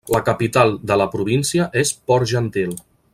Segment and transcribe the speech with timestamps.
[0.13, 2.79] La capital de la província es Port-Gentil.